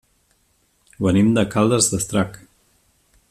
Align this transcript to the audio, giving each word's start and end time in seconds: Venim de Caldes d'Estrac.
Venim 1.07 1.29
de 1.39 1.45
Caldes 1.57 1.91
d'Estrac. 1.93 2.43